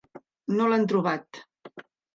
No 0.55 0.71
l'han 0.71 0.89
trobat. 0.95 1.43